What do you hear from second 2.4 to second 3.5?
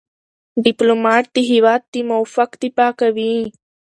دفاع کوي.